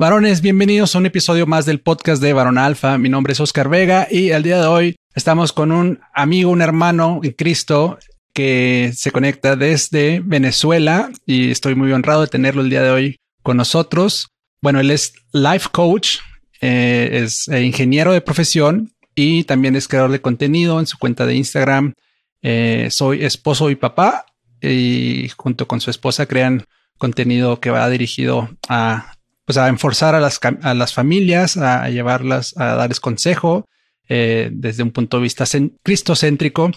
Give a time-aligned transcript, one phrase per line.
[0.00, 2.96] Varones, bienvenidos a un episodio más del podcast de Varón Alfa.
[2.96, 6.62] Mi nombre es Oscar Vega y el día de hoy estamos con un amigo, un
[6.62, 7.98] hermano en Cristo
[8.32, 13.16] que se conecta desde Venezuela y estoy muy honrado de tenerlo el día de hoy
[13.42, 14.28] con nosotros.
[14.62, 16.20] Bueno, él es life coach,
[16.62, 21.26] eh, es eh, ingeniero de profesión y también es creador de contenido en su cuenta
[21.26, 21.92] de Instagram.
[22.40, 24.24] Eh, soy esposo y papá
[24.62, 26.64] y junto con su esposa crean
[26.96, 29.19] contenido que va dirigido a
[29.50, 33.64] pues a enforzar a las, a las familias, a, llevarlas, a darles consejo
[34.08, 35.44] eh, desde un punto de vista
[35.82, 36.70] cristocéntrico.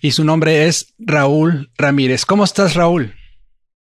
[0.00, 2.24] Y su nombre es Raúl Ramírez.
[2.24, 3.16] ¿Cómo estás, Raúl?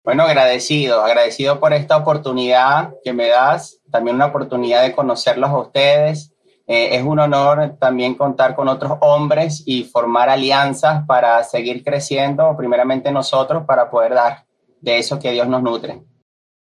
[0.04, 5.58] Bueno, agradecido, agradecido por esta oportunidad que me das, también una oportunidad de conocerlos a
[5.58, 6.34] ustedes.
[6.66, 12.54] Eh, es un honor también contar con otros hombres y formar alianzas para seguir creciendo,
[12.54, 14.44] primeramente nosotros, para poder dar
[14.82, 16.02] de eso que Dios nos nutre.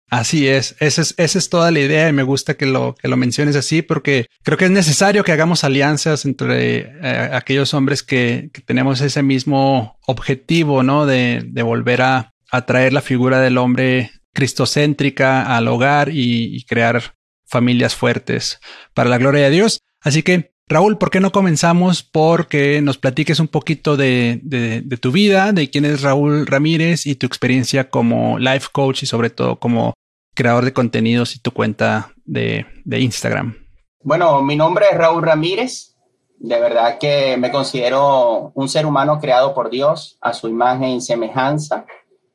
[0.09, 3.07] Así es, esa es, esa es toda la idea y me gusta que lo, que
[3.07, 8.03] lo menciones así porque creo que es necesario que hagamos alianzas entre eh, aquellos hombres
[8.03, 11.07] que, tenemos ese mismo objetivo, ¿no?
[11.07, 12.31] De, de volver a,
[12.67, 18.59] traer la figura del hombre cristocéntrica al hogar y, crear familias fuertes
[18.93, 19.81] para la gloria de Dios.
[19.99, 24.41] Así que, Raúl, ¿por qué no comenzamos porque nos platiques un poquito de,
[24.99, 29.29] tu vida, de quién es Raúl Ramírez y tu experiencia como life coach y sobre
[29.29, 29.93] todo como
[30.33, 33.55] creador de contenidos y tu cuenta de, Instagram?
[34.03, 35.95] Bueno, mi nombre es Raúl Ramírez.
[36.39, 41.01] De verdad que me considero un ser humano creado por Dios a su imagen y
[41.01, 41.85] semejanza,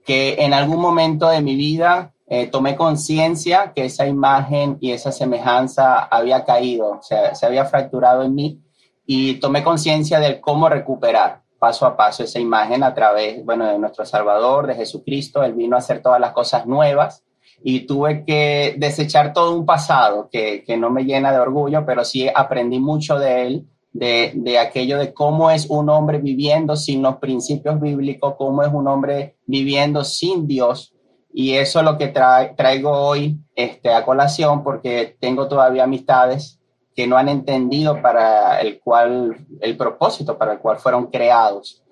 [0.06, 5.12] que en algún momento de mi vida eh, tomé conciencia que esa imagen y esa
[5.12, 8.60] semejanza había caído, se había fracturado en mí
[9.04, 13.78] y tomé conciencia de cómo recuperar paso a paso esa imagen a través, bueno, de
[13.78, 15.42] nuestro Salvador, de Jesucristo.
[15.42, 17.24] Él vino a hacer todas las cosas nuevas
[17.62, 22.04] y tuve que desechar todo un pasado que, que, no me llena de orgullo, pero
[22.04, 27.02] sí aprendí mucho de él, de, de, aquello de cómo es un hombre viviendo sin
[27.02, 30.94] los principios bíblicos, cómo es un hombre viviendo sin Dios.
[31.32, 36.58] Y eso es lo que traigo hoy este, a colación porque tengo todavía amistades
[36.94, 41.82] que no han entendido para el cual, el propósito para el cual fueron creados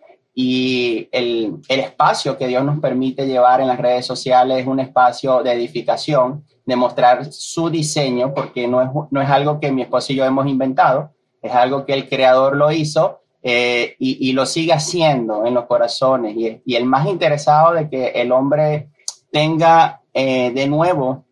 [0.40, 4.78] y el, el, espacio que Dios nos permite llevar en las redes sociales es un
[4.78, 9.82] espacio de edificación, de mostrar su diseño, porque no es, no es algo que mi
[9.82, 11.10] esposo y yo hemos inventado,
[11.42, 15.66] es algo que el creador lo hizo eh, y, y, lo sigue haciendo en los
[15.66, 16.36] corazones.
[16.36, 18.90] Y, y, el más interesado de que el hombre
[19.30, 21.24] tenga eh, de nuevo,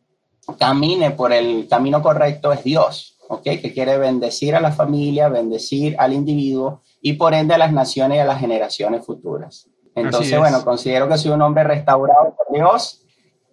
[0.59, 3.43] camine por el camino correcto es Dios, ¿ok?
[3.43, 8.17] Que quiere bendecir a la familia, bendecir al individuo y por ende a las naciones
[8.17, 9.69] y a las generaciones futuras.
[9.95, 13.03] Entonces, bueno, considero que soy un hombre restaurado por Dios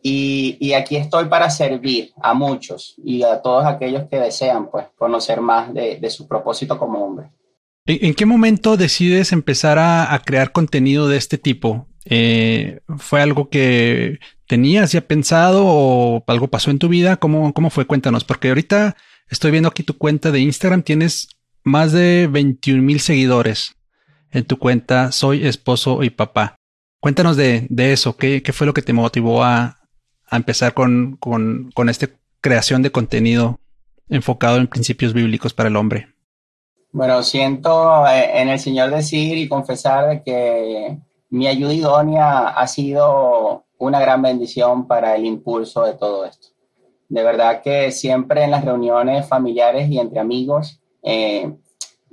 [0.01, 4.87] y, y, aquí estoy para servir a muchos y a todos aquellos que desean pues
[4.97, 7.31] conocer más de, de su propósito como hombre.
[7.85, 11.87] ¿En, qué momento decides empezar a, a crear contenido de este tipo?
[12.05, 17.17] Eh, ¿Fue algo que tenías ya pensado o algo pasó en tu vida?
[17.17, 17.85] ¿Cómo, ¿Cómo fue?
[17.85, 18.95] Cuéntanos, porque ahorita
[19.29, 21.29] estoy viendo aquí tu cuenta de Instagram, tienes
[21.63, 23.75] más de 21 mil seguidores
[24.31, 26.55] en tu cuenta Soy Esposo y Papá.
[26.99, 29.79] Cuéntanos de, de eso, ¿Qué, ¿Qué, fue lo que te motivó a,
[30.27, 32.09] a empezar con, con, con esta
[32.41, 33.59] creación de contenido
[34.09, 36.07] enfocado en principios bíblicos para el hombre?
[36.91, 40.97] Bueno, siento eh, en el Señor decir y confesar que
[41.33, 46.49] mi ayuda idónea ha sido una gran bendición para el impulso de todo esto.
[47.09, 51.51] De verdad que siempre en las reuniones familiares y entre amigos eh,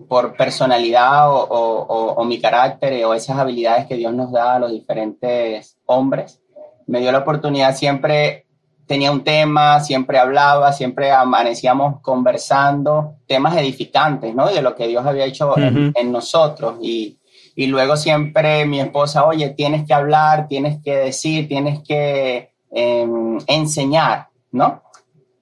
[0.09, 5.77] por personalidad o, mi carácter o esas habilidades que Dios nos da a los diferentes
[5.85, 6.41] hombres,
[6.87, 8.47] me dio la oportunidad siempre
[8.87, 14.49] tenía un tema, siempre hablaba, siempre amanecíamos conversando temas edificantes, ¿no?
[14.49, 16.79] De lo que Dios había hecho en, nosotros.
[16.81, 17.20] Y,
[17.63, 23.39] y, luego siempre mi esposa, oye, tienes que hablar, tienes que decir, tienes que em,
[23.47, 24.83] enseñar, ¿no?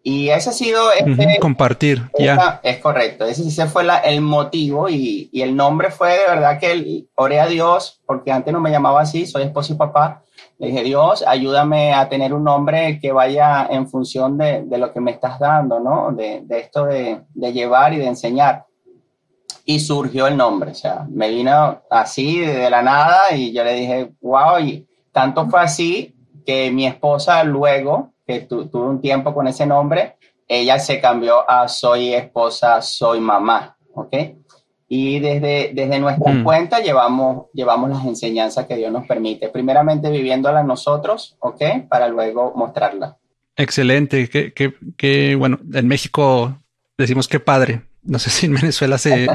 [0.02, 0.90] Y ese ha sido...
[0.92, 2.60] Este, compartir, ya.
[2.62, 7.40] Es correcto, ese, fue el motivo y, y, el nombre fue de verdad que oré
[7.40, 10.22] a Dios, porque antes no me llamaba así, soy esposo y papá,
[10.58, 14.92] Le dije, Dios, ayúdame a tener un nombre que vaya en función de, de lo
[14.92, 16.10] que me estás dando, ¿no?
[16.12, 18.64] De, de esto de, de, llevar y de enseñar.
[19.70, 23.74] Y surgió el nombre, o sea, me vino así de la nada y yo le
[23.74, 26.16] dije, wow, y tanto fue así
[26.46, 30.16] que mi esposa luego, que tu, tuve un tiempo con ese nombre,
[30.48, 34.16] ella se cambió a soy esposa, soy mamá, ¿ok?
[34.88, 36.44] Y desde, desde nuestra mm.
[36.44, 41.62] cuenta llevamos, llevamos las enseñanzas que Dios nos permite, primeramente viviéndolas nosotros, ¿ok?
[41.90, 43.16] Para luego mostrarlas.
[43.54, 46.56] Excelente, que, que, que, bueno, en México
[46.96, 49.28] decimos que padre, no sé si en Venezuela se,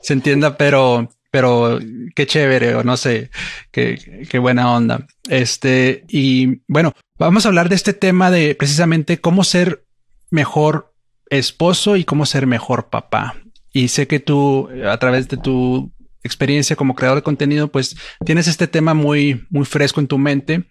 [0.00, 1.80] se entienda, pero, pero
[2.14, 3.30] qué chévere, o no sé,
[3.72, 5.06] qué, qué buena onda.
[5.28, 9.84] Este, y bueno, vamos a hablar de este tema de precisamente cómo ser
[10.30, 10.94] mejor
[11.30, 13.36] esposo y cómo ser mejor papá.
[13.72, 15.92] Y sé que tú, a través de tu
[16.22, 20.64] experiencia como creador de contenido, pues tienes este tema muy, muy fresco en tu mente.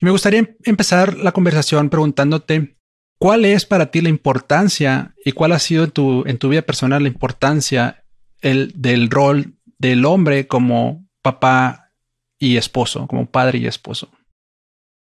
[0.00, 2.77] Y me gustaría em-, empezar la conversación preguntándote
[3.18, 6.62] cuál es para ti la importancia y cuál ha sido en tu, en tu vida
[6.62, 8.04] personal la importancia
[8.40, 11.90] el, del rol del hombre como papá
[12.38, 14.08] y esposo, como padre y esposo.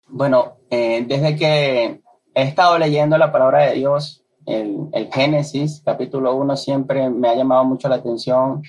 [0.08, 2.02] Bueno, eh, desde que
[2.34, 7.66] he estado leyendo la palabra de Dios, el, Génesis, capítulo 1, siempre me ha llamado
[7.66, 8.64] mucho la atención,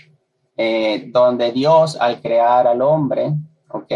[0.57, 3.33] eh, donde Dios al crear al hombre,
[3.69, 3.93] ¿ok?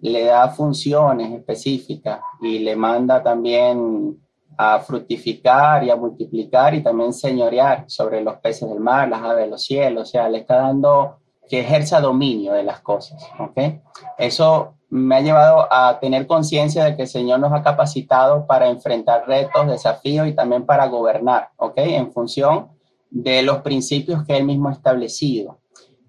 [0.00, 4.16] Le da funciones específicas y le manda también
[4.58, 9.44] a fructificar y a multiplicar y también señorear sobre los peces del mar, las aves
[9.44, 13.80] de los cielos, o sea, le está dando que ejerza dominio de las cosas, ¿ok?
[14.18, 18.68] Eso me ha llevado a tener conciencia de que el Señor nos ha capacitado para
[18.68, 21.74] enfrentar retos, desafíos y también para gobernar, ¿ok?
[21.76, 22.68] En función
[23.10, 25.60] de los principios que Él mismo ha establecido.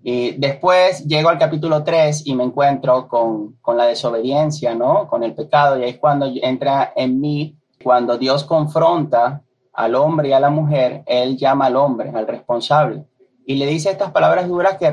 [0.01, 5.07] Y después llego al capítulo 3 y me encuentro con, con la desobediencia, ¿no?
[5.07, 9.41] Con el pecado y ahí es cuando entra en mí, cuando Dios confronta
[9.73, 13.05] al hombre y a la mujer, Él llama al hombre, al responsable.
[13.45, 14.91] Y le dice estas palabras duras que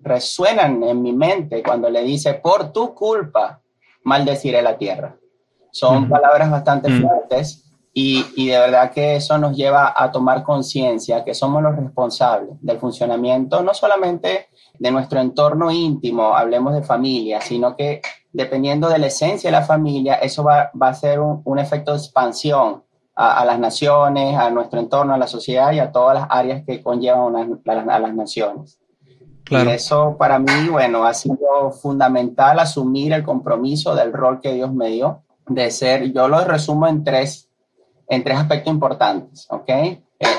[0.00, 3.60] resuenan en mi mente cuando le dice, por tu culpa,
[4.04, 5.16] maldeciré la tierra.
[5.70, 11.24] Son palabras bastante fuertes y, y, de verdad que eso nos lleva a tomar conciencia
[11.24, 14.48] que somos los responsables del funcionamiento, no solamente
[14.78, 18.00] de nuestro entorno íntimo, hablemos de familia, sino que
[18.32, 21.92] dependiendo de la esencia de la familia, eso va, va a ser un, un efecto
[21.92, 22.82] de expansión
[23.14, 26.82] a, las naciones, a nuestro entorno, a la sociedad y a todas las áreas que
[26.82, 28.78] conllevan a, las naciones.
[29.44, 29.70] Claro.
[29.70, 34.72] Y eso para mí, bueno, ha sido fundamental asumir el compromiso del rol que Dios
[34.72, 37.50] me dio de ser, yo lo resumo en tres,
[38.08, 39.68] en tres aspectos importantes, ¿ok?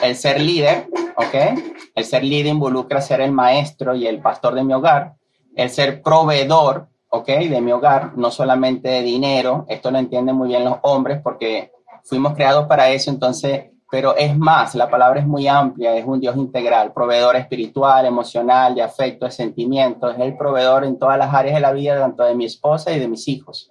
[0.01, 0.87] El, ser líder,
[1.17, 1.59] ¿ok?
[1.93, 5.15] El ser líder involucra ser el maestro y el pastor de mi hogar.
[5.55, 7.27] El ser proveedor, ¿ok?
[7.27, 11.71] De mi hogar, no solamente de dinero, esto lo entienden muy bien los hombres porque
[12.03, 16.19] fuimos creados para eso, entonces, pero es más, la palabra es muy amplia, es un
[16.19, 21.31] Dios integral, proveedor espiritual, emocional, de afecto, de sentimientos, es el proveedor en todas las
[21.31, 23.69] áreas de la vida, tanto de mi esposa y de mis hijos.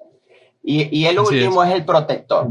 [0.62, 1.72] Y, y el último es.
[1.72, 2.46] el protector.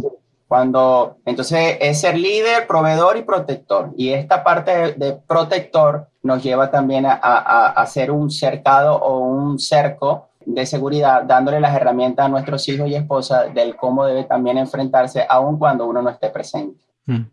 [0.46, 3.92] Cuando, entonces, es ser líder, proveedor y protector.
[3.96, 9.20] Y esta parte de, protector nos lleva también a, a, a ser un cercado o
[9.20, 14.24] un cerco de seguridad, dándole las herramientas a nuestros hijos y esposas del cómo debe
[14.24, 16.84] también enfrentarse aun cuando uno no esté presente.
[17.06, 17.24] Mm.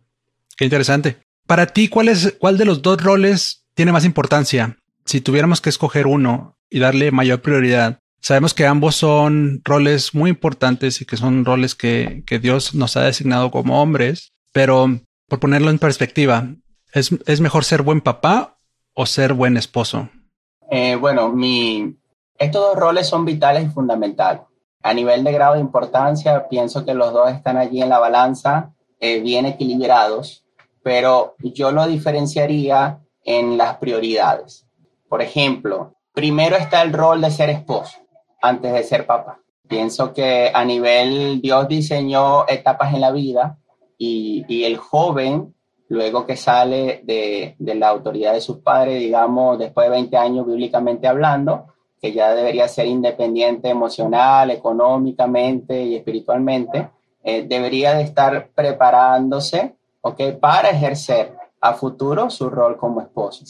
[0.56, 1.18] Qué interesante.
[1.46, 4.76] Para ti, ¿cuál, es, ¿cuál de los dos roles tiene más importancia?
[5.04, 10.30] Si tuviéramos que escoger uno y darle mayor prioridad, sabemos que ambos son roles muy
[10.30, 15.40] importantes y que son roles que, que Dios nos ha designado como hombres, pero por
[15.40, 16.48] ponerlo en perspectiva,
[16.92, 18.58] ¿es, es mejor ser buen papá
[18.92, 20.10] o ser buen esposo?
[20.70, 21.96] Eh, bueno, mi,
[22.38, 24.42] estos dos roles son vitales y fundamentales.
[24.82, 28.72] A nivel de grado de importancia, pienso que los dos están allí en la balanza,
[29.00, 30.44] eh, bien equilibrados,
[30.82, 34.66] pero yo lo diferenciaría en las prioridades.
[35.08, 37.98] Por ejemplo, primero está el rol de ser esposo
[38.40, 39.40] antes de ser papá.
[39.66, 43.58] Pienso que a nivel Dios diseñó etapas en la vida
[43.98, 45.54] y, el joven,
[45.88, 50.46] luego que sale de, de la autoridad de sus padres, digamos, después de 20 años
[50.46, 51.66] bíblicamente hablando,
[52.00, 56.90] que ya debería ser independiente emocional, económicamente y espiritualmente,
[57.22, 60.32] eh, debería de estar preparándose ¿okay?
[60.32, 63.44] para ejercer a futuro su rol como esposo.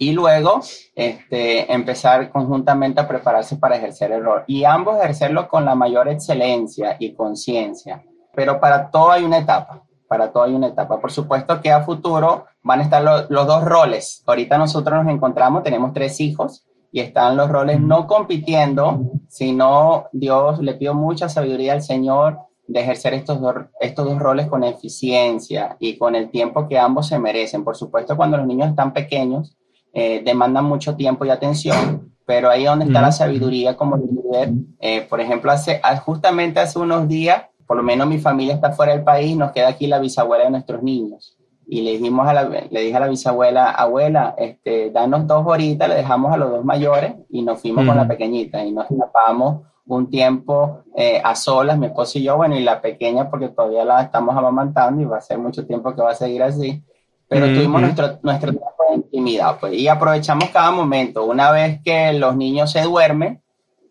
[0.00, 0.60] Y luego
[0.94, 4.44] este, empezar conjuntamente a prepararse para ejercer el rol.
[4.46, 8.04] Y ambos ejercerlo con la mayor excelencia y conciencia.
[8.32, 9.82] Pero para todo hay una etapa.
[10.06, 11.00] Para todo hay una etapa.
[11.00, 14.22] Por supuesto que a futuro van a estar los dos roles.
[14.24, 20.60] Ahorita nosotros nos encontramos, tenemos tres hijos y están los roles no compitiendo, sino Dios
[20.60, 25.76] le pido mucha sabiduría al Señor de ejercer estos, dos, estos dos roles con eficiencia
[25.80, 27.64] y con el tiempo que ambos se merecen.
[27.64, 29.56] Por supuesto, cuando los niños están pequeños,
[29.92, 34.52] eh, demandan mucho tiempo y atención, pero ahí donde está la sabiduría como líder.
[34.80, 38.72] Eh, por ejemplo, hace, ah, justamente hace unos días, por lo menos mi familia está
[38.72, 41.37] fuera del país, nos queda aquí la bisabuela de nuestros niños.
[41.70, 45.88] Y le, dijimos a la, le dije a la bisabuela, abuela, este, danos dos horitas,
[45.88, 49.66] le dejamos a los dos mayores y nos fuimos con la pequeñita y nos escapamos
[49.86, 53.84] un tiempo eh, a solas, mi esposo y yo, bueno, y la pequeña porque todavía
[53.84, 56.82] la estamos amamantando y va a ser mucho tiempo que va a seguir así,
[57.28, 61.24] pero tuvimos nuestro, nuestro tiempo de intimidad, pues, y aprovechamos cada momento.
[61.24, 63.42] Una vez que los niños se duermen,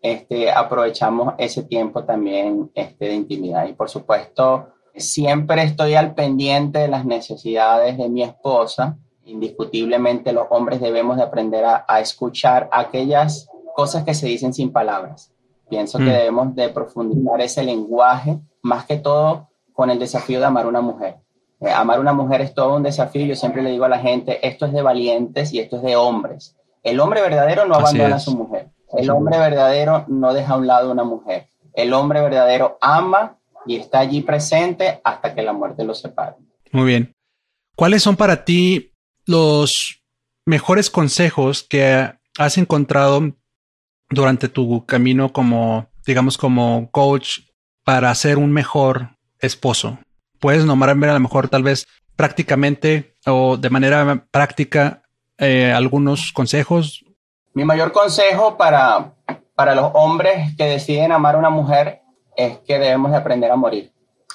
[0.02, 3.66] este, aprovechamos ese tiempo también este, de intimidad.
[3.68, 4.68] Y por supuesto,
[5.00, 8.96] siempre estoy al pendiente de las necesidades de mi esposa.
[9.24, 14.72] Indiscutiblemente los hombres debemos de aprender a, a escuchar aquellas cosas que se dicen sin
[14.72, 15.32] palabras
[15.68, 16.08] Pienso que mm.
[16.08, 20.80] debemos de profundizar ese lenguaje, más que todo con el desafío de amar a una
[20.80, 21.16] mujer.
[21.60, 23.26] Eh, amar a una mujer es todo un desafío.
[23.26, 25.96] Yo siempre le digo a la gente, esto es de valientes y esto es de
[25.96, 26.56] hombres.
[26.82, 28.70] El hombre verdadero no abandona a su mujer.
[28.96, 31.48] El hombre verdadero no deja a un lado a una mujer.
[31.74, 33.37] El hombre verdadero ama
[33.68, 36.36] y está allí presente hasta que la muerte lo separe.
[36.72, 37.14] Muy bien.
[37.76, 38.92] ¿Cuáles son para ti
[39.26, 40.02] los
[40.46, 43.32] mejores consejos que has encontrado
[44.08, 47.40] durante tu camino como, digamos, como coach
[47.84, 49.98] para ser un mejor esposo?
[50.40, 55.02] ¿Puedes nombrarme a lo mejor tal vez prácticamente o de manera práctica
[55.36, 57.04] eh, algunos consejos?
[57.52, 59.12] Mi mayor consejo para,
[59.54, 62.00] para los hombres que deciden amar a una mujer
[62.38, 63.92] es que debemos de aprender a morir,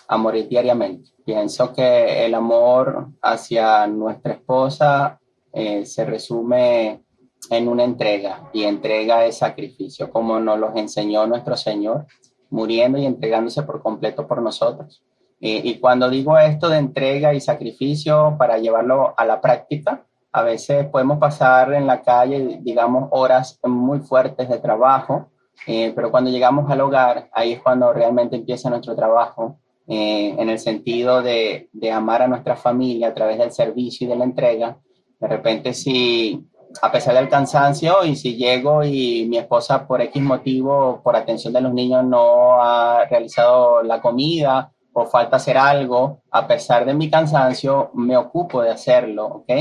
[0.09, 1.09] a morir diariamente.
[1.25, 5.21] Pienso que el amor hacia nuestra esposa
[5.53, 7.01] eh, se resume
[7.49, 12.05] en una entrega y entrega de sacrificio, como nos los enseñó nuestro Señor,
[12.49, 15.01] muriendo y entregándose por completo por nosotros.
[15.39, 20.85] y cuando digo esto de entrega y sacrificio para llevarlo a la práctica, a veces
[20.87, 25.29] podemos pasar en la calle, digamos, horas muy fuertes de trabajo,
[25.67, 30.49] eh, pero cuando llegamos al hogar, ahí es cuando realmente empieza nuestro trabajo, eh, en
[30.49, 34.23] el sentido de, de amar a nuestra familia a través del servicio y de la
[34.23, 34.77] entrega.
[35.19, 36.45] De repente, si
[36.81, 41.53] a pesar del cansancio y si llego y mi esposa por X motivo, por atención
[41.53, 46.93] de los niños, no ha realizado la comida o falta hacer algo, a pesar de
[46.93, 49.51] mi cansancio, me ocupo de hacerlo, ¿ok?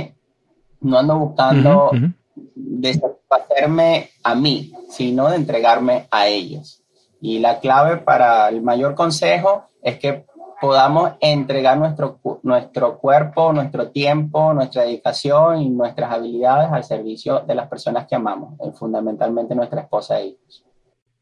[0.81, 1.91] No ando buscando
[2.55, 2.91] de
[3.33, 6.83] satisfacerme a mí, sino de entregarme a ellos.
[7.21, 10.25] Y la clave para el mayor consejo es que
[10.61, 17.55] podamos entregar nuestro, nuestro cuerpo, nuestro tiempo, nuestra dedicación y nuestras habilidades al servicio de
[17.55, 20.65] las personas que amamos, eh, fundamentalmente nuestra esposa e hijos.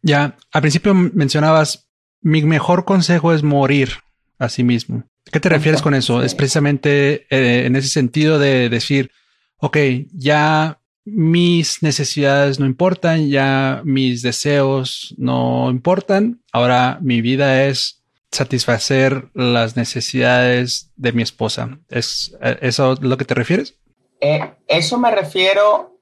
[0.02, 1.88] Ya, al principio mencionabas,
[2.22, 3.90] mi mejor consejo es morir
[4.38, 5.04] a sí mismo.
[5.30, 6.22] ¿Qué te refieres con eso?
[6.22, 9.10] Es precisamente eh, en ese sentido de decir,
[9.58, 9.76] ok,
[10.12, 19.28] ya mis necesidades no importan, ya mis deseos no importan, ahora mi vida es satisfacer
[19.34, 21.78] las necesidades de mi esposa.
[21.88, 23.76] ¿Es eso lo que te refieres?
[24.20, 25.98] Eh, eso me refiero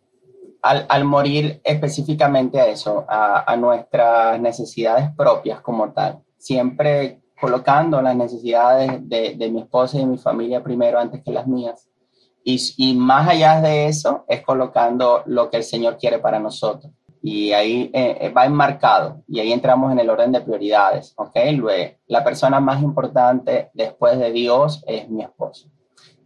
[0.62, 6.22] al, morir específicamente a eso, a, nuestras necesidades propias como tal.
[6.36, 11.46] Siempre colocando las necesidades de, mi esposa y de mi familia primero antes que las
[11.46, 11.87] mías.
[12.50, 16.90] Y, y más allá de eso, es colocando lo que el Señor quiere para nosotros
[17.20, 21.36] y ahí eh, eh, va enmarcado y ahí entramos en el orden de prioridades, ¿ok?
[21.52, 25.68] Luego, la persona más importante después de Dios es mi esposo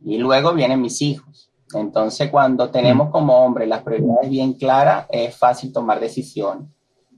[0.04, 1.50] y luego vienen mis hijos.
[1.74, 3.10] Entonces, cuando tenemos mm.
[3.10, 6.68] como hombre las prioridades bien claras, es fácil tomar decisiones.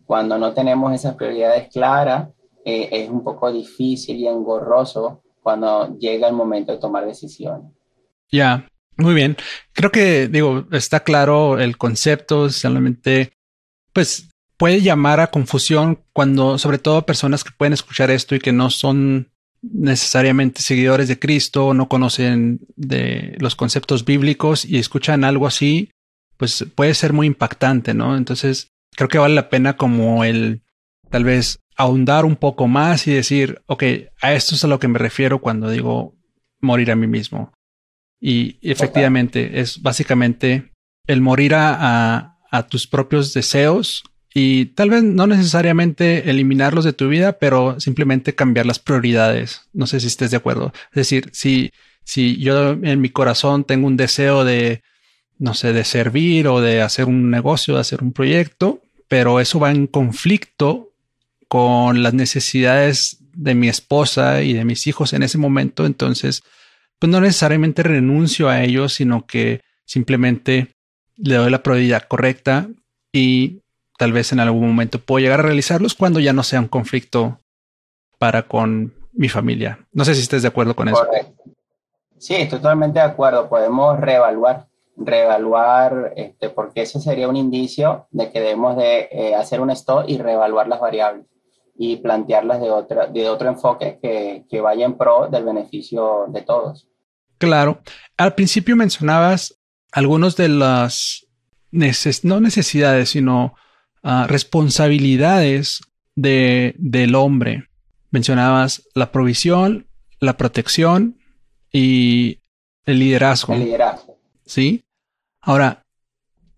[0.07, 2.31] Cuando no tenemos esas prioridades claras,
[2.65, 7.71] eh, es un poco difícil y engorroso cuando llega el momento de tomar decisiones.
[8.33, 9.37] Ya, muy bien.
[9.73, 13.33] Creo que, digo, está claro el concepto, solamente
[13.93, 18.53] pues puede llamar a confusión cuando, sobre todo personas que pueden escuchar esto y que
[18.53, 19.31] no son
[19.63, 25.91] necesariamente seguidores de Cristo, no conocen de los conceptos bíblicos y escuchan algo así,
[26.37, 28.17] pues puede ser muy impactante, ¿no?
[28.17, 30.63] Entonces, creo que vale la pena como el
[31.09, 33.85] tal vez ahondar un poco más y decir, ok,
[34.21, 36.15] a esto es a lo que me refiero cuando digo
[36.61, 37.53] morir a mí mismo.
[38.27, 40.71] Y efectivamente es básicamente
[41.07, 44.03] el morir a, a tus propios deseos
[44.33, 49.69] y tal vez no necesariamente eliminarlos de tu vida, pero simplemente cambiar las prioridades.
[49.75, 50.73] No sé si estés de acuerdo.
[50.93, 51.71] Es decir, si,
[52.03, 54.83] si yo en mi corazón tengo un deseo de,
[55.39, 59.61] no sé, de servir o de hacer un negocio, de hacer un proyecto, pero eso
[59.61, 60.95] va en conflicto
[61.47, 66.43] con las necesidades de mi esposa y de mis hijos en ese momento, entonces,
[67.05, 70.75] pues no necesariamente renuncio a ellos, sino que simplemente
[71.19, 72.67] le doy la prioridad correcta
[73.13, 73.61] y
[73.99, 77.41] tal vez en algún momento puedo llegar a realizarlos cuando ya no sea un conflicto
[78.19, 79.87] para con mi familia.
[79.93, 81.07] No sé si estés de acuerdo con eso.
[82.17, 83.51] Sí, totalmente de acuerdo.
[83.51, 89.61] Podemos reevaluar, reevaluar, este, porque ese sería un indicio de que debemos de eh, hacer
[89.61, 91.27] un stop y reevaluar las variables
[91.77, 96.41] y plantearlas de, otra, de otro enfoque que, que vaya en pro del beneficio de
[96.41, 96.89] todos.
[97.47, 97.83] Claro.
[98.17, 99.57] Al principio mencionabas
[99.93, 101.27] algunos de las
[102.23, 103.55] no necesidades, sino
[104.03, 105.81] ah, responsabilidades
[106.15, 107.69] de, del hombre.
[108.11, 109.87] Mencionabas la provisión,
[110.21, 111.19] la protección
[111.73, 112.39] y
[112.87, 113.55] el liderazgo.
[113.55, 114.19] El liderazgo.
[114.47, 114.85] Sí.
[115.41, 115.83] Ahora,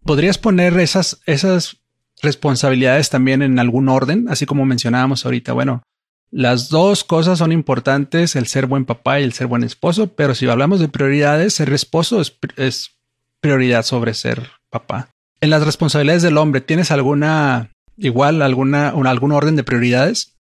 [0.04, 1.78] ¿podrías poner esas, esas
[2.22, 4.28] responsabilidades también en algún orden?
[4.28, 5.82] Así como mencionábamos ahorita, bueno,
[6.30, 10.34] las dos cosas son importantes, el ser buen papá y el ser buen esposo, pero
[10.34, 12.90] si hablamos de prioridades, ser esposo es,
[13.40, 15.08] prioridad sobre ser papá.
[15.40, 20.36] En las responsabilidades del hombre, ¿tienes alguna, igual, alguna, algún orden de prioridades?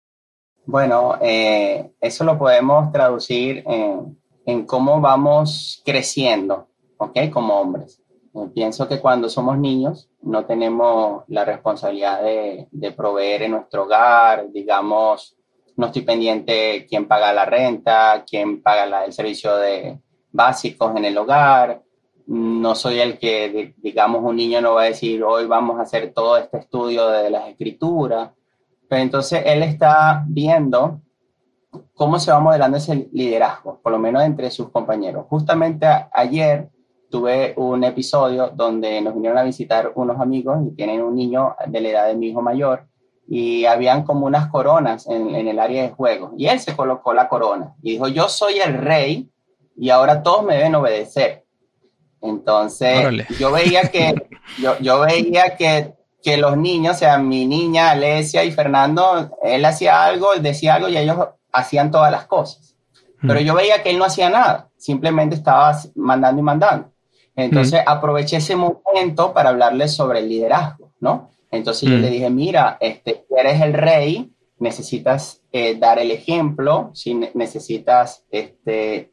[0.65, 7.29] Bueno, eh, eso lo podemos traducir en, cómo vamos creciendo, ¿ok?
[7.31, 8.01] Como hombres.
[8.33, 13.83] Eh, pienso que cuando somos niños no tenemos la responsabilidad de, de proveer en nuestro
[13.83, 15.35] hogar, digamos,
[15.77, 19.99] no estoy pendiente quién paga la renta, quién paga el servicio de
[20.31, 21.81] básicos en el hogar.
[22.27, 26.11] No soy el que, digamos, un niño no va a decir, hoy vamos a hacer
[26.13, 28.31] todo este estudio de las escrituras.
[28.87, 31.01] Pero entonces él está viendo
[31.93, 35.25] cómo se va modelando ese liderazgo, por lo menos entre sus compañeros.
[35.29, 36.69] Justamente ayer
[37.09, 41.81] tuve un episodio donde nos vinieron a visitar unos amigos y tienen un niño de
[41.81, 42.87] la edad de mi hijo mayor
[43.27, 46.33] y habían como unas coronas en, el área de juego.
[46.37, 49.29] Y él se colocó la corona y dijo, yo soy el rey
[49.75, 51.43] y ahora todos me deben obedecer.
[52.21, 54.15] Entonces, yo veía que,
[54.59, 59.65] yo, yo veía que, que, los niños, o sea, mi niña, Alesia y Fernando, él
[59.65, 61.17] hacía algo, él decía algo y ellos
[61.51, 62.75] hacían todas las cosas.
[63.21, 66.91] Pero yo veía que él no hacía nada, simplemente estaba mandando y mandando.
[67.35, 71.31] Entonces, aproveché ese momento para hablarles sobre el liderazgo, ¿no?
[71.55, 72.11] Entonces yo le mm.
[72.11, 79.11] dije, mira, este, eres el rey, necesitas eh, dar el ejemplo, si necesitas este,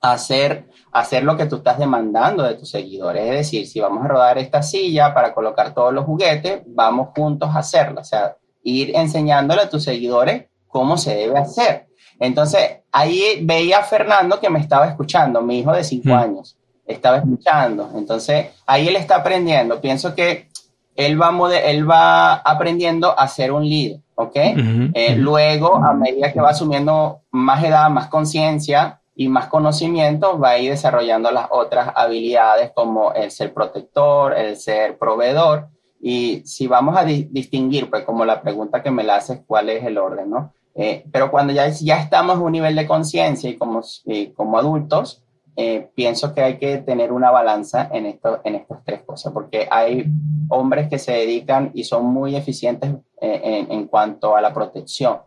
[0.00, 3.24] hacer, hacer lo que tú estás demandando de tus seguidores.
[3.24, 7.50] Es decir, si vamos a rodar esta silla para colocar todos los juguetes, vamos juntos
[7.54, 8.00] a hacerlo.
[8.00, 11.86] O sea, ir enseñándole a tus seguidores cómo se debe hacer.
[12.18, 16.12] Entonces, ahí veía a Fernando que me estaba escuchando, mi hijo de cinco mm.
[16.12, 17.90] años, estaba escuchando.
[17.96, 19.80] Entonces, ahí él está aprendiendo.
[19.80, 20.48] Pienso que
[20.96, 24.36] él va, él va aprendiendo a ser un líder, ¿ok?
[24.36, 30.50] Eh, luego, a medida que va asumiendo más edad, más conciencia y más conocimiento, va
[30.50, 35.68] a ir desarrollando las otras habilidades como el ser protector, el ser proveedor.
[36.00, 39.84] Y si vamos a distinguir, pues como la pregunta que me la haces, ¿cuál es
[39.84, 40.52] el orden, no?
[40.76, 44.58] Eh, pero cuando ya, ya estamos a un nivel de conciencia y como, y como
[44.58, 45.23] adultos,
[45.56, 49.68] eh, pienso que hay que tener una balanza en, esto, en estas tres cosas, porque
[49.70, 50.06] hay
[50.48, 52.90] hombres que se dedican y son muy eficientes
[53.20, 55.18] eh, en, cuanto a la protección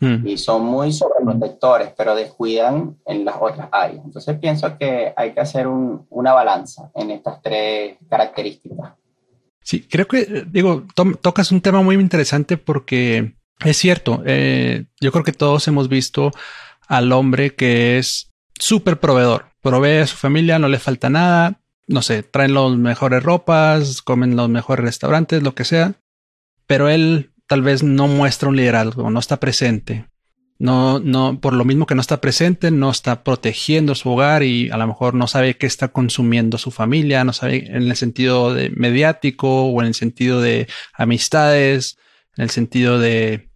[0.00, 0.26] hmm.
[0.26, 4.04] y son muy sobreprotectores, pero descuidan en las otras áreas.
[4.04, 8.94] Entonces pienso que hay que hacer una balanza en estas tres características.
[9.62, 10.84] Sí, creo que, digo,
[11.20, 16.32] tocas un tema muy interesante porque es cierto, eh, yo creo que todos hemos visto
[16.88, 22.02] al hombre que es súper proveedor provee a su familia, no le falta nada, no
[22.02, 25.94] sé, traen las mejores ropas, comen los mejores restaurantes, lo que sea,
[26.66, 30.06] pero él tal vez no muestra un liderazgo, no está presente.
[30.60, 34.70] No, no, por lo mismo que no está presente, no está protegiendo su hogar y
[34.70, 38.52] a lo mejor no sabe qué está consumiendo su familia, no sabe en el sentido
[38.52, 41.96] de mediático o en el sentido de amistades,
[42.36, 43.50] en el sentido de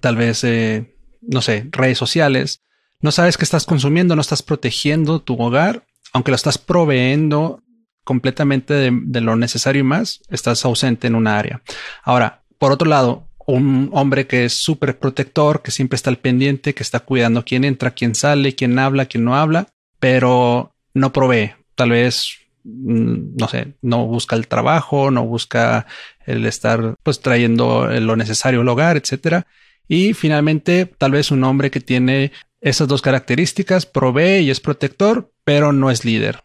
[0.00, 2.62] tal vez, eh, no sé, redes sociales.
[3.00, 7.62] No sabes qué estás consumiendo, no estás protegiendo tu hogar, aunque lo estás proveyendo
[8.04, 11.62] completamente de, lo necesario y más, estás ausente en una área.
[12.04, 16.72] Ahora, por otro lado, un hombre que es súper protector, que siempre está al pendiente,
[16.72, 19.66] que está cuidando quién entra, quién sale, quién habla, quién no habla,
[19.98, 21.54] pero no provee.
[21.74, 22.28] Tal vez,
[22.62, 25.86] mm, no sé, no busca el trabajo, no busca
[26.26, 29.46] el estar pues trayendo lo necesario al hogar, etcétera.
[29.88, 32.32] Y finalmente, tal vez un hombre que tiene
[32.66, 36.42] esas dos características, provee y es protector, pero no es líder.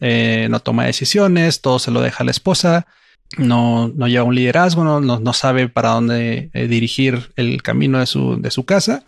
[0.00, 2.86] eh, no toma decisiones, todo se lo deja a la esposa,
[3.36, 8.06] no, no lleva un liderazgo, no, no, sabe para dónde eh, dirigir el camino de
[8.06, 9.04] su, de su casa.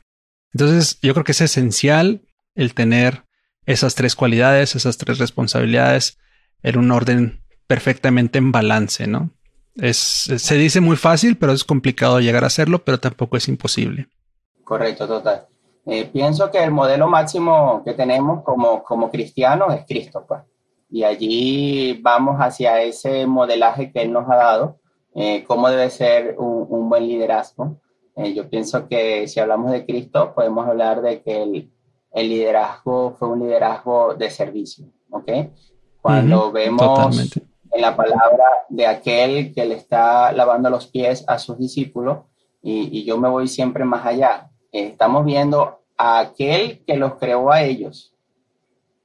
[0.53, 2.23] Entonces, yo creo que es esencial
[2.55, 3.25] el tener
[3.65, 6.19] esas tres cualidades, esas tres responsabilidades
[6.63, 9.31] en un orden perfectamente en balance, ¿no?
[9.77, 14.09] Es, se dice muy fácil, pero es complicado llegar a hacerlo, pero tampoco es imposible.
[14.65, 15.47] Correcto, total.
[15.87, 20.43] Eh, pienso que el modelo máximo que tenemos como, como cristianos es Cristo, pues.
[20.91, 24.79] Y allí vamos hacia ese modelaje que Él nos ha dado,
[25.15, 27.77] eh, cómo debe ser un, buen liderazgo.
[28.17, 31.71] Eh, yo pienso que si hablamos de Cristo, podemos hablar de que el,
[32.13, 35.31] el liderazgo fue un liderazgo de servicio, ¿ok?
[36.03, 37.37] Cuando vemos
[37.73, 42.19] en la palabra de aquel que le está lavando los pies a sus discípulos,
[42.63, 47.51] y, y yo me voy siempre más allá, estamos viendo a aquel que los creó
[47.51, 48.15] a ellos,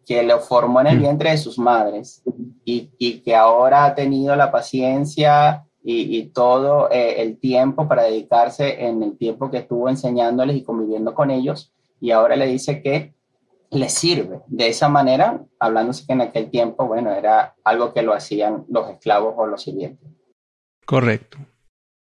[0.06, 2.23] que los formó en el vientre de sus madres
[2.63, 8.04] y, y que ahora ha tenido la paciencia y, y todo eh, el tiempo para
[8.04, 12.82] dedicarse en el tiempo que estuvo enseñándoles y conviviendo con ellos, y ahora le dice
[12.82, 13.13] que
[13.71, 14.41] le sirve.
[14.47, 18.89] De esa manera, hablándose que en aquel tiempo, bueno, era algo que lo hacían los
[18.89, 20.10] esclavos o los sirvientes.
[20.86, 21.38] Correcto.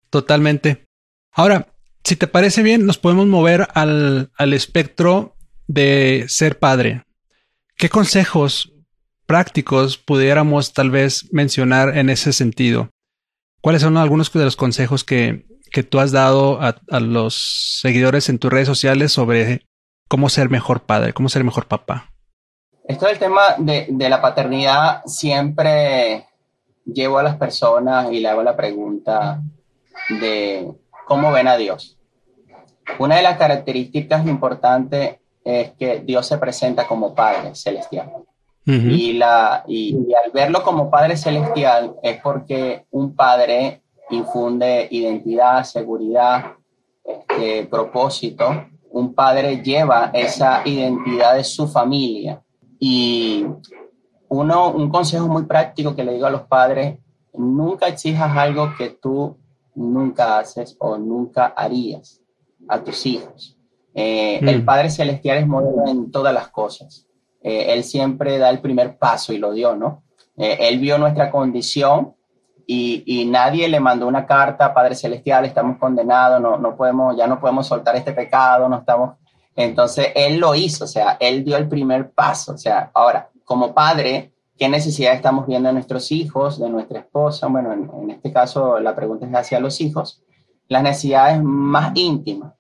[0.10, 0.86] Totalmente.
[1.34, 1.68] Ahora,
[2.04, 5.36] si te parece bien, nos podemos mover al, al espectro
[5.68, 7.04] de ser padre.
[7.78, 8.74] ¿Qué consejos
[9.26, 12.90] prácticos pudiéramos tal vez mencionar en ese sentido?
[13.62, 18.40] ¿Cuáles son algunos de los consejos que, que tú has dado a, los seguidores en
[18.40, 19.66] tus redes sociales sobre
[20.08, 22.12] cómo ser mejor padre, cómo ser mejor papá?
[22.88, 26.26] Esto del tema de, de la paternidad siempre
[26.86, 29.42] llevo a las personas y le hago la pregunta
[30.22, 30.72] de
[31.08, 31.98] cómo ven a Dios.
[33.00, 38.12] Una de las características importantes es que Dios se presenta como Padre Celestial.
[38.66, 46.54] y, la, y, al verlo como Padre Celestial es porque un padre infunde identidad, seguridad,
[47.04, 48.66] este, propósito.
[48.92, 52.42] Un padre lleva esa identidad de su familia.
[52.80, 53.46] Y
[54.28, 57.00] uno, un consejo muy práctico que le digo a los padres,
[57.34, 59.38] nunca exijas algo que tú
[59.78, 62.22] nunca haces o nunca harías
[62.68, 63.58] a tus hijos.
[63.94, 64.66] Eh, el mm.
[64.66, 67.08] Padre Celestial es modelo en todas las cosas.
[67.42, 70.04] Eh, él siempre da el primer paso y lo dio, ¿no?
[70.36, 72.14] Eh, él vio nuestra condición
[72.66, 77.26] y, y, nadie le mandó una carta, Padre Celestial, estamos condenados, no, no podemos, ya
[77.26, 79.16] no podemos soltar este pecado, no estamos...
[79.56, 82.54] Entonces, Él lo hizo, o sea, Él dio el primer paso.
[82.54, 87.48] O sea, ahora, como padre, ¿qué necesidad estamos viendo de nuestros hijos, de nuestra esposa?
[87.48, 90.24] Bueno, en, en este caso la pregunta es hacia los hijos.
[90.68, 92.58] Las necesidades más íntimas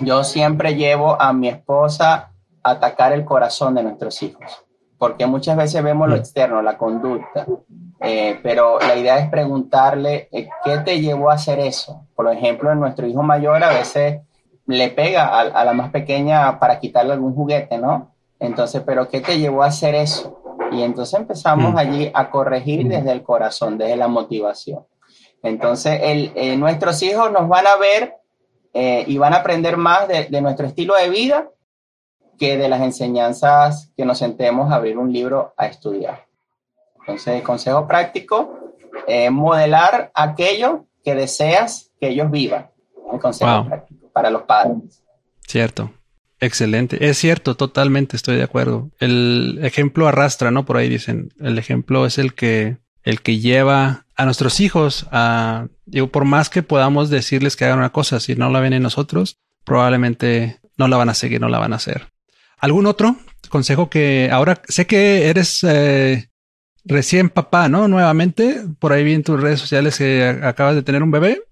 [0.00, 4.64] yo siempre llevo a mi esposa a atacar el corazón de nuestros hijos,
[4.98, 7.46] porque muchas veces vemos lo externo, la conducta,
[8.00, 12.06] eh, pero la idea es preguntarle, eh, ¿qué te llevó a hacer eso?
[12.14, 14.22] Por ejemplo, en nuestro hijo mayor a veces
[14.66, 18.12] le pega a, la más pequeña para quitarle algún juguete, ¿no?
[18.40, 20.40] Entonces, ¿pero qué te llevó a hacer eso?
[20.74, 24.84] Y entonces empezamos allí a corregir desde el corazón, desde la motivación.
[25.42, 28.14] Entonces, el, eh, nuestros hijos nos van a ver
[28.72, 31.50] eh, y van a aprender más de, nuestro estilo de vida
[32.38, 36.26] que de las enseñanzas que nos sentemos a abrir un libro a estudiar.
[37.00, 38.58] Entonces, consejo práctico,
[39.30, 42.70] modelar aquello que deseas que ellos vivan.
[43.12, 45.04] El consejo práctico para los padres.
[45.46, 45.90] Cierto.
[46.44, 47.08] Excelente.
[47.08, 48.90] Es cierto, totalmente estoy de acuerdo.
[48.98, 50.66] El ejemplo arrastra, ¿no?
[50.66, 55.68] Por ahí dicen, el ejemplo es el que, el que lleva a nuestros hijos, a,
[55.86, 58.82] digo, por más que podamos decirles que hagan una cosa, si no la ven en
[58.82, 62.08] nosotros, probablemente no la van a seguir, no la van a hacer.
[62.58, 63.16] ¿Algún otro
[63.48, 66.28] consejo que ahora sé que eres eh,
[66.84, 67.88] recién papá, ¿no?
[67.88, 71.42] Nuevamente, por ahí vi en tus redes sociales que acabas de tener un bebé.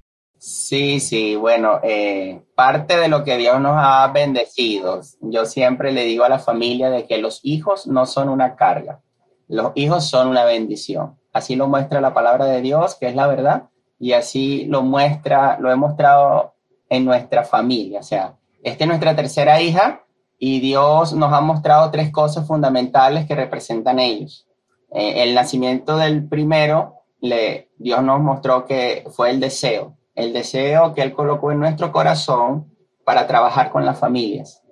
[0.44, 6.02] Sí, sí, bueno, eh, parte de lo que Dios nos ha bendecido, yo siempre le
[6.02, 9.00] digo a la familia de que los hijos no son una carga,
[9.46, 11.16] los hijos son una bendición.
[11.32, 13.68] Así lo muestra la palabra de Dios, que es la verdad,
[14.00, 16.54] y así lo muestra, lo he mostrado
[16.88, 18.00] en nuestra familia.
[18.00, 20.04] O sea, esta es nuestra tercera hija
[20.40, 24.48] y Dios nos ha mostrado tres cosas fundamentales que representan ellos.
[24.90, 30.94] Eh, el nacimiento del primero, le, Dios nos mostró que fue el deseo, el deseo
[30.94, 32.72] que Él colocó en nuestro corazón
[33.04, 34.62] para trabajar con las familias.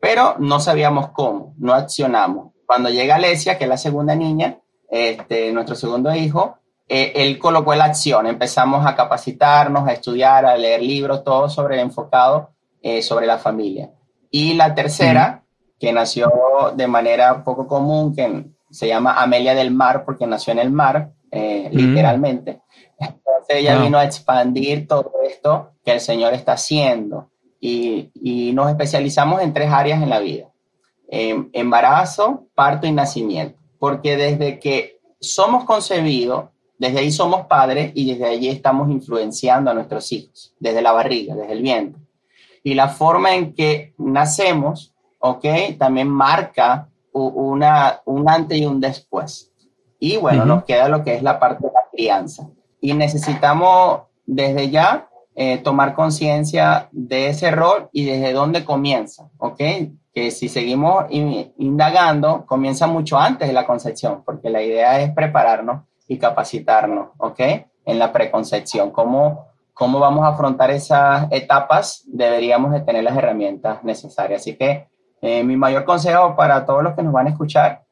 [0.00, 2.52] Pero no sabíamos cómo, no accionamos.
[2.66, 4.58] Cuando llega Alesia, que es la segunda niña,
[4.90, 8.26] este, nuestro segundo hijo, eh, él colocó la acción.
[8.26, 12.50] Empezamos a capacitarnos, a estudiar, a leer libros, todo sobre enfocado
[12.82, 13.90] eh, sobre la familia.
[14.30, 15.44] Y la tercera,
[15.78, 16.30] que nació
[16.74, 21.12] de manera poco común, que se llama Amelia del Mar porque nació en el mar,
[21.32, 21.76] eh, mm.
[21.76, 22.60] literalmente.
[22.98, 28.70] Entonces ella vino a expandir todo esto que el Señor está haciendo y, y nos
[28.70, 30.48] especializamos en tres áreas en la vida.
[31.08, 33.58] embarazo, parto y nacimiento.
[33.80, 39.74] Porque desde que somos concebidos, desde ahí somos padres y desde allí estamos influenciando a
[39.74, 42.02] nuestros hijos, desde la barriga, desde el vientre.
[42.64, 45.44] Y la forma en que nacemos, ¿ok?
[45.78, 49.51] También marca una, un antes y un después.
[50.04, 52.48] Y bueno, nos queda lo que es la parte de la crianza.
[52.80, 59.60] Y necesitamos desde ya eh, tomar conciencia de ese rol y desde dónde comienza, ¿ok?
[60.12, 65.84] Que si seguimos indagando, comienza mucho antes de la concepción, porque la idea es prepararnos
[66.08, 67.40] y capacitarnos, ¿ok?
[67.84, 68.90] En la preconcepción.
[68.90, 72.02] ¿Cómo, cómo vamos a afrontar esas etapas?
[72.08, 74.40] Deberíamos de tener las herramientas necesarias.
[74.40, 74.88] Así que
[75.20, 77.84] eh, mi mayor consejo para todos los que nos van a escuchar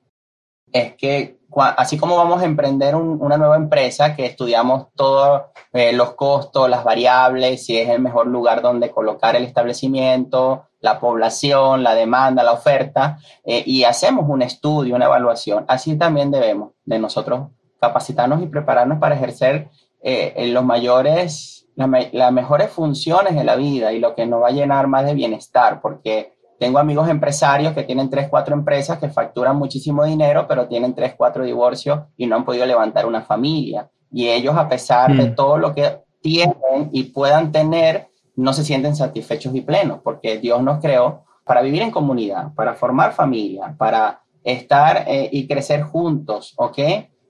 [0.72, 1.40] es que
[1.76, 6.84] así como vamos a emprender una nueva empresa, que estudiamos todos eh, los costos, las
[6.84, 12.52] variables, si es el mejor lugar donde colocar el establecimiento, la población, la demanda, la
[12.52, 17.48] oferta, eh, y hacemos un estudio, una evaluación, así también debemos de nosotros
[17.80, 19.70] capacitarnos y prepararnos para ejercer
[20.02, 24.86] los mayores, las mejores funciones de la vida y lo que nos va a llenar
[24.86, 30.04] más de bienestar, porque tengo amigos empresarios que tienen tres, cuatro empresas que facturan muchísimo
[30.04, 33.88] dinero, pero tienen tres, cuatro divorcios y no han podido levantar una familia.
[34.12, 35.34] Y ellos, a pesar de mm.
[35.34, 40.62] todo lo que tienen y puedan tener, no se sienten satisfechos y plenos, porque Dios
[40.62, 46.52] nos creó para vivir en comunidad, para formar familia, para estar eh, y crecer juntos,
[46.58, 46.78] ¿ok?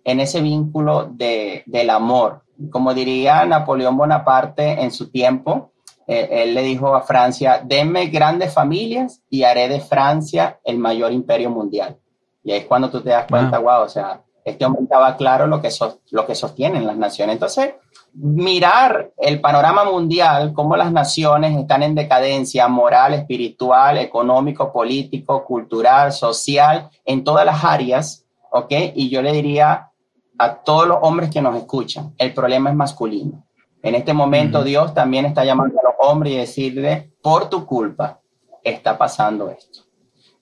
[0.02, 2.42] En ese vínculo de, del amor.
[2.72, 5.70] Como diría Napoleón Bonaparte en su tiempo,
[6.12, 11.12] eh, él le dijo a Francia, denme grandes familias y haré de Francia el mayor
[11.12, 11.98] imperio mundial.
[12.42, 15.46] Y ahí es cuando tú te das cuenta, wow, o sea, este hombre estaba claro
[15.46, 15.68] lo que,
[16.10, 17.34] lo que sostienen las naciones.
[17.34, 17.74] Entonces,
[18.12, 26.12] mirar el panorama mundial, cómo las naciones están en decadencia moral, espiritual, económico, político, cultural,
[26.12, 28.72] social, en todas las áreas, ¿ok?
[28.96, 29.92] Y yo le diría
[30.38, 33.44] a todos los hombres que nos escuchan, el problema es masculino.
[33.82, 38.20] En este momento Dios también está llamando a los hombres y decirle, por tu culpa
[38.62, 39.80] está pasando esto.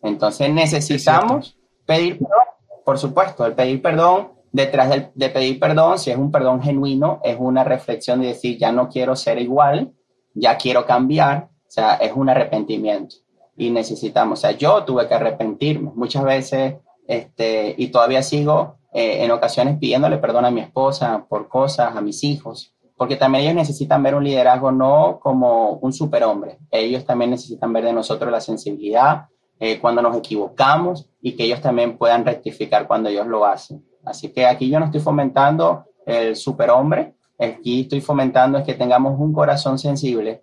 [0.03, 2.38] Entonces necesitamos pedir perdón,
[2.85, 7.37] por supuesto, el pedir perdón, detrás de pedir perdón, si es un perdón genuino, es
[7.38, 9.92] una reflexión de decir, ya no quiero ser igual,
[10.35, 13.16] ya quiero cambiar, o sea, es un arrepentimiento.
[13.57, 19.24] Y necesitamos, o sea, yo tuve que arrepentirme muchas veces este, y todavía sigo eh,
[19.24, 23.55] en ocasiones pidiéndole perdón a mi esposa por cosas, a mis hijos, porque también ellos
[23.55, 28.41] necesitan ver un liderazgo no como un superhombre, ellos también necesitan ver de nosotros la
[28.41, 29.29] sensibilidad
[29.61, 33.85] eh, cuando nos equivocamos y que ellos también puedan rectificar cuando ellos lo hacen.
[34.05, 39.19] Así que aquí yo no estoy fomentando el superhombre, aquí estoy fomentando es que tengamos
[39.19, 40.43] un corazón sensible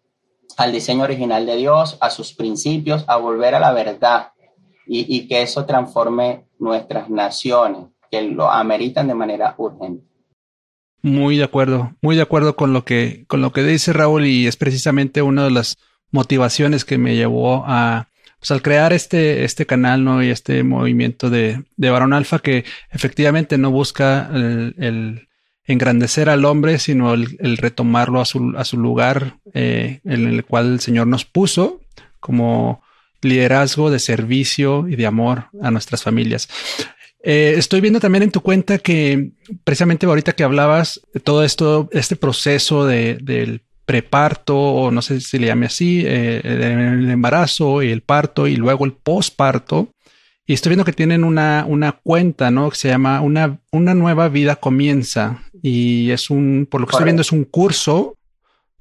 [0.55, 4.31] al diseño original de Dios, a sus principios, a volver a la verdad
[4.87, 10.14] y, y que eso transforme nuestras naciones, que lo ameritan de manera urgente.
[11.05, 14.47] Muy de acuerdo, muy de acuerdo con lo que, con lo que dice Raúl y
[14.47, 15.77] es precisamente una de las
[16.09, 18.07] motivaciones que me llevó a,
[18.39, 20.23] pues al crear este, este canal, ¿no?
[20.23, 25.27] Y este movimiento de, de Alfa que efectivamente no busca el,
[25.65, 30.73] engrandecer al hombre, sino el, retomarlo a su, a su lugar eh, en el cual
[30.73, 31.81] el Señor nos puso
[32.19, 32.81] como
[33.21, 36.49] liderazgo de servicio y de amor a nuestras familias.
[37.27, 39.31] Eh, estoy viendo también en tu cuenta que
[39.63, 45.19] precisamente ahorita que hablabas de todo esto, este proceso de, del preparto, o no sé
[45.21, 49.89] si le llame así, eh, el embarazo y el parto y luego el posparto.
[50.45, 52.69] Y estoy viendo que tienen una, una cuenta, ¿no?
[52.69, 55.41] Que se llama una, una nueva vida comienza.
[55.63, 58.15] Y es un, por lo que estoy viendo, es un curso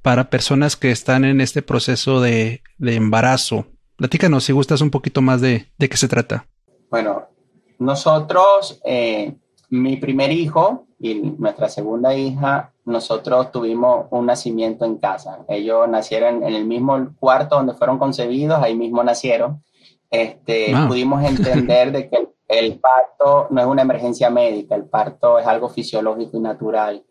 [0.02, 3.68] para personas que están en este proceso de, de embarazo.
[3.96, 6.46] Platícanos si gustas un poquito más de, de qué se trata.
[6.90, 7.30] Bueno,
[7.78, 9.34] nosotros, eh,
[9.70, 15.44] mi primer hijo y nuestra segunda hija, nosotros tuvimos un nacimiento en casa.
[15.48, 19.62] Ellos nacieron en el mismo cuarto donde fueron concebidos, ahí mismo nacieron.
[20.10, 20.74] Este.
[20.86, 25.68] Pudimos entender de que el, parto no es una emergencia médica, el parto es algo
[25.68, 27.04] fisiológico y natural.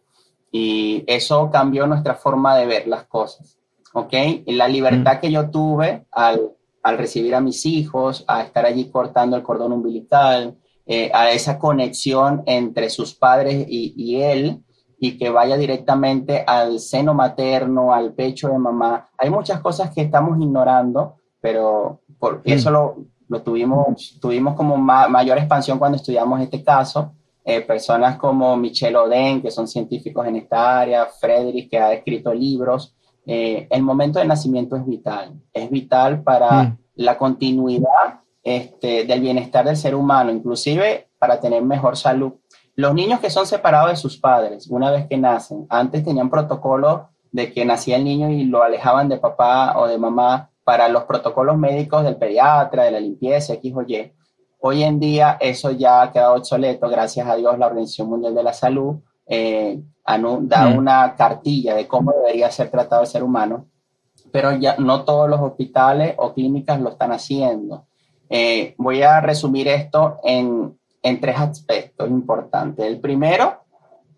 [0.51, 3.57] Y eso cambió nuestra forma de ver las cosas.
[3.93, 4.13] ¿Ok?
[4.45, 5.19] Y la libertad mm.
[5.19, 6.51] que yo tuve al
[6.83, 11.57] al recibir a mis hijos, a estar allí cortando el cordón umbilical, eh, a esa
[11.57, 14.61] conexión entre sus padres y, él,
[14.99, 19.09] y que vaya directamente al seno materno, al pecho de mamá.
[19.17, 22.41] Hay muchas cosas que estamos ignorando, pero por, mm.
[22.43, 22.95] eso lo,
[23.29, 27.13] lo tuvimos, tuvimos como mayor expansión cuando estudiamos este caso.
[27.45, 32.33] Eh, personas como Michel Oden, que son científicos en esta área, Frederick, que ha escrito
[32.33, 32.95] libros.
[33.25, 36.77] Eh, el momento de nacimiento es vital, es vital para mm.
[36.95, 42.33] la continuidad este, del bienestar del ser humano, inclusive para tener mejor salud.
[42.75, 47.09] Los niños que son separados de sus padres una vez que nacen, antes tenían protocolo
[47.31, 51.03] de que nacía el niño y lo alejaban de papá o de mamá para los
[51.03, 54.11] protocolos médicos del pediatra, de la limpieza, X o Y.
[54.59, 58.43] Hoy en día eso ya ha quedado obsoleto, gracias a Dios la Organización Mundial de
[58.43, 60.77] la Salud eh, da mm.
[60.77, 63.67] una cartilla de cómo debería ser tratado el ser humano,
[64.31, 67.85] pero ya no todos los hospitales o clínicas lo están haciendo.
[68.29, 72.85] Eh, voy a resumir esto en, en tres aspectos importantes.
[72.85, 73.63] El primero,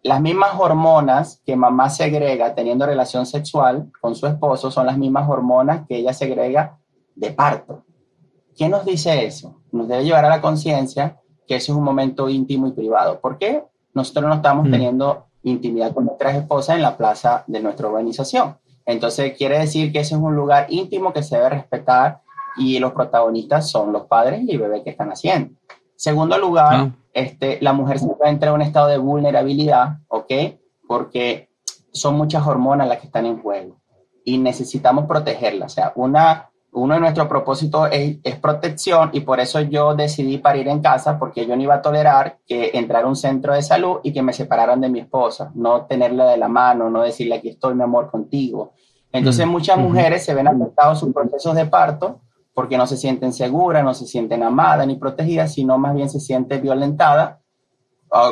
[0.04, 5.28] las mismas hormonas que mamá segrega teniendo relación sexual con su esposo son las mismas
[5.30, 6.78] hormonas que ella segrega
[7.16, 7.84] de parto.
[8.56, 9.62] ¿Qué nos dice eso?
[9.72, 13.20] Nos debe llevar a la conciencia que eso es un momento íntimo y privado.
[13.20, 13.64] ¿Por qué?
[13.96, 14.72] Nosotros no estamos mm.
[14.72, 18.58] teniendo intimidad con nuestras esposas en la plaza de nuestra organización.
[18.86, 22.22] Entonces quiere decir que ese es un lugar íntimo que se debe respetar
[22.58, 25.56] y los protagonistas son los padres y el bebé que están haciendo.
[25.96, 26.92] Segundo lugar, ah.
[27.14, 30.32] este, la mujer se encuentra en un estado de vulnerabilidad, ¿ok?
[30.88, 31.50] Porque
[31.92, 33.78] son muchas hormonas las que están en juego
[34.24, 35.72] y necesitamos protegerlas.
[35.72, 40.38] O sea, una, uno de nuestros propósitos es, es, protección y por eso yo decidí
[40.38, 43.62] parir en casa porque yo no iba a tolerar que entrara a un centro de
[43.62, 47.36] salud y que me separaran de mi esposa, no tenerla de la mano, no decirle
[47.36, 48.74] aquí estoy mi amor contigo.
[49.12, 52.20] Entonces mm, muchas mujeres se ven afectados sus procesos de parto
[52.54, 56.20] porque no se sienten seguras, no se sienten amadas ni protegidas, sino más bien se
[56.20, 57.42] siente violentada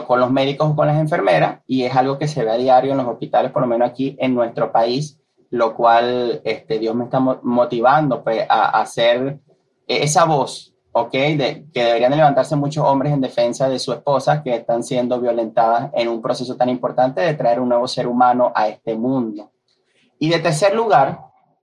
[0.07, 2.91] con los médicos o con las enfermeras y es algo que se ve a diario
[2.91, 5.19] en los hospitales, por lo menos aquí en nuestro país,
[5.53, 9.37] lo cual este, Dios me está motivando pues, a, hacer
[9.85, 11.11] esa voz, ¿ok?
[11.11, 16.07] Que deberían levantarse muchos hombres en defensa de su esposa que están siendo violentadas en
[16.07, 19.51] un proceso tan importante de traer un nuevo ser humano a este mundo.
[20.17, 21.19] Y de tercer lugar,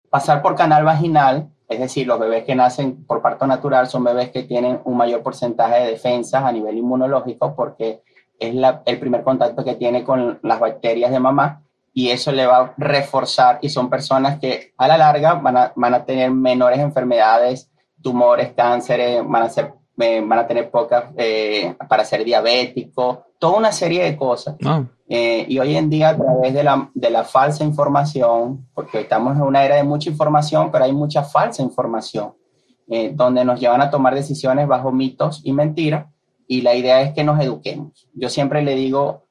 [0.10, 4.30] pasar por canal vaginal es decir, los bebés que nacen por parto natural son bebés
[4.30, 8.02] que tienen un mayor porcentaje de defensas a nivel inmunológico porque
[8.40, 11.65] es el primer contacto que tiene con las bacterias de mamá
[11.98, 15.74] y eso le va a reforzar y son personas que a la larga van a,
[15.78, 21.06] van a tener menores enfermedades, tumores, cánceres, van a ser eh, van a tener pocas
[21.16, 24.58] eh, para ser diabético, toda una serie de cosas.
[24.66, 24.84] Ah.
[25.08, 29.38] Eh, y hoy en día a través de la, de la falsa información, porque estamos
[29.38, 32.34] en una era de mucha información, pero hay mucha falsa información,
[33.14, 36.06] donde nos llevan a tomar decisiones bajo mitos y mentiras,
[36.48, 38.08] y la idea es que nos eduquemos.
[38.14, 39.25] Yo siempre le digo,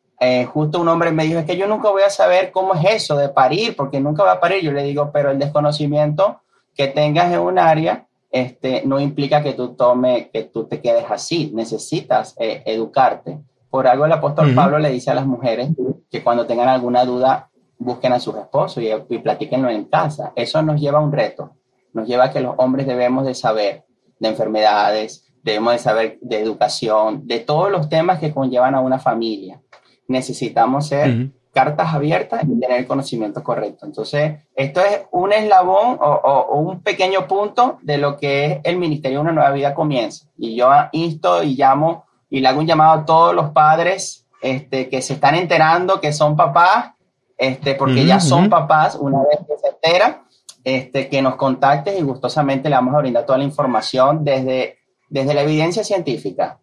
[0.53, 3.17] justo un hombre me dijo, es que yo nunca voy a saber cómo es eso
[3.17, 4.63] de parir, porque nunca va a parir.
[4.63, 6.41] Yo le digo, pero el desconocimiento
[6.75, 11.05] que tengas en un área este, no implica que tú tome, que tú te quedes
[11.09, 13.39] así, necesitas eh, educarte.
[13.71, 15.71] Por algo el apóstol Pablo le dice a las mujeres
[16.11, 20.33] que cuando tengan alguna duda busquen a sus esposos y, y platíquenlo en casa.
[20.37, 21.53] Eso nos lleva a un reto,
[21.93, 23.85] nos lleva a que los hombres debemos de saber
[24.19, 28.99] de enfermedades, debemos de saber de educación, de todos los temas que conllevan a una
[28.99, 29.61] familia.
[30.09, 33.87] Necesitamos ser cartas abiertas y tener el conocimiento correcto.
[33.87, 39.19] Entonces, esto es un eslabón o, un pequeño punto de lo que es el Ministerio
[39.19, 40.27] de una Nueva Vida Comienza.
[40.37, 44.89] Y yo insto y llamo y le hago un llamado a todos los padres este,
[44.91, 46.93] que se están enterando que son papás,
[47.39, 50.25] este, porque ya son papás una vez que se entera,
[50.65, 55.33] este, que nos contacten y gustosamente le vamos a brindar toda la información desde, desde
[55.33, 56.59] la evidencia científica,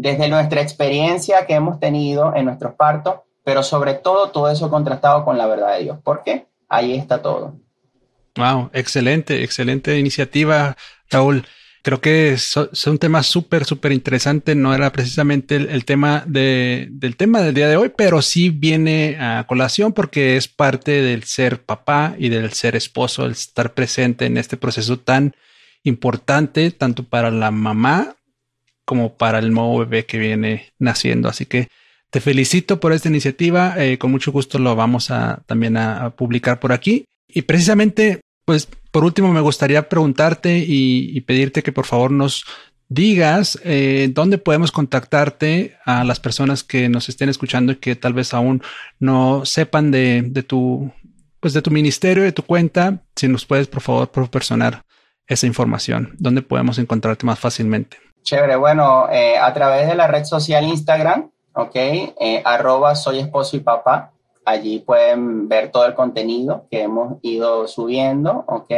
[0.00, 3.16] desde nuestra experiencia que hemos tenido en nuestros partos
[3.48, 5.98] pero sobre todo todo eso contrastado con la verdad de Dios.
[6.04, 6.48] ¿Por qué?
[6.68, 7.58] Ahí está todo.
[8.36, 10.76] Wow, excelente, excelente iniciativa,
[11.08, 11.46] Raúl.
[11.82, 12.54] Creo que es,
[12.86, 14.54] un tema súper, súper interesante.
[14.54, 19.16] No era precisamente el, tema de, del tema del día de hoy, pero sí viene
[19.18, 24.26] a colación porque es parte del ser papá y del ser esposo, el estar presente
[24.26, 25.34] en este proceso tan
[25.84, 28.17] importante, tanto para la mamá
[28.88, 31.28] como para el nuevo bebé que viene naciendo.
[31.28, 31.68] Así que
[32.08, 33.74] te felicito por esta iniciativa.
[33.76, 37.04] Eh, con mucho gusto lo vamos a también a, publicar por aquí.
[37.28, 42.46] Y precisamente, pues por último, me gustaría preguntarte y, pedirte que por favor nos
[42.88, 48.14] digas eh, dónde podemos contactarte a las personas que nos estén escuchando y que tal
[48.14, 48.62] vez aún
[48.98, 50.90] no sepan de, de tu
[51.40, 54.82] pues de tu ministerio, de tu cuenta, si nos puedes por favor proporcionar
[55.26, 58.07] esa información, dónde podemos encontrarte más fácilmente.
[58.28, 61.74] Chévere, bueno, eh, a través de la red social Instagram, ¿ok?
[61.74, 64.12] Eh, arroba soy esposo y papá.
[64.44, 68.70] Allí pueden ver todo el contenido que hemos ido subiendo, ¿ok?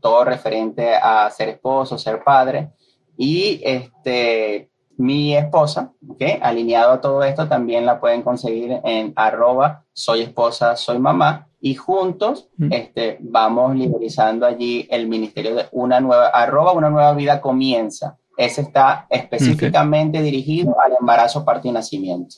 [0.00, 2.72] Todo referente a ser esposo, ser padre.
[3.16, 6.40] Y este, mi esposa, ¿okay?
[6.42, 11.46] alineado a todo esto, también la pueden conseguir en arroba soy esposa, soy mamá.
[11.60, 17.40] Y juntos este, vamos liderizando allí el ministerio de una nueva, arroba una nueva vida
[17.40, 18.18] comienza.
[18.36, 22.36] Ese está específicamente dirigido al embarazo, parto y nacimiento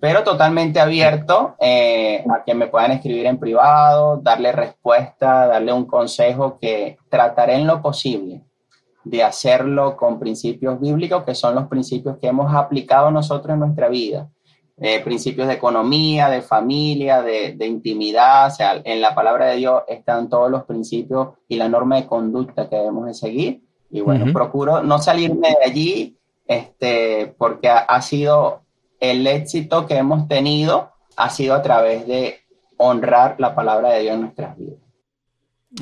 [0.00, 5.84] pero totalmente abierto eh, a que me puedan escribir en privado, darle respuesta, darle un
[5.84, 8.42] consejo que trataré en lo posible
[9.04, 13.88] de hacerlo con principios bíblicos, que son los principios que hemos aplicado nosotros en nuestra
[13.88, 14.30] vida.
[14.82, 18.50] Eh, principios de economía, de familia, de, intimidad,
[18.84, 22.76] en la palabra de Dios están todos los principios y la norma de conducta que
[22.76, 23.62] debemos de seguir.
[23.90, 26.16] Y bueno, procuro no salirme de allí,
[26.46, 28.62] este, porque ha sido
[29.00, 32.40] el éxito que hemos tenido ha sido a través de
[32.76, 34.78] honrar la palabra de Dios en nuestras vidas.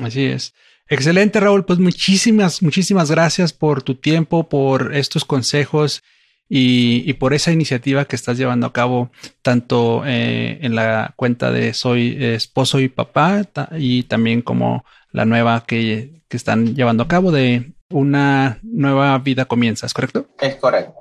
[0.01, 0.53] Así es.
[0.87, 1.65] Excelente, Raúl.
[1.65, 6.03] Pues muchísimas, muchísimas gracias por tu tiempo, por estos consejos
[6.49, 11.73] y, por esa iniciativa que estás llevando a cabo, tanto eh, en la cuenta de
[11.73, 13.43] Soy Esposo y Papá
[13.77, 19.45] y también como la nueva que, que están llevando a cabo de una nueva vida
[19.45, 20.27] comienza, ¿es correcto?
[20.39, 20.93] Es correcto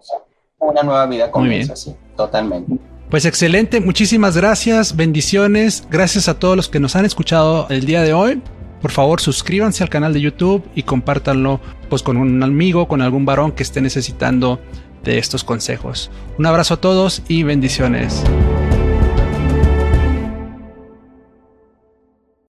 [0.60, 2.78] una nueva vida comienza así, totalmente.
[3.10, 8.02] Pues excelente, muchísimas gracias, bendiciones, gracias a todos los que nos han escuchado el día
[8.02, 8.42] de hoy.
[8.82, 13.24] Por favor, suscríbanse al canal de YouTube y compártanlo pues con un amigo, con algún
[13.24, 14.60] varón que esté necesitando
[15.02, 16.10] de estos consejos.
[16.38, 18.22] Un abrazo a todos y bendiciones.